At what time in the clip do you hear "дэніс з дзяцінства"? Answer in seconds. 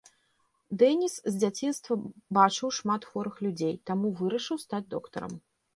0.83-1.93